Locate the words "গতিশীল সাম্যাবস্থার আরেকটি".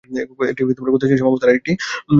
0.87-1.71